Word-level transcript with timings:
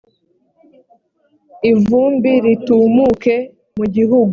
ivumbi 1.71 2.31
ritumuke 2.45 3.35
mu 3.77 3.85
gihugu 3.95 4.29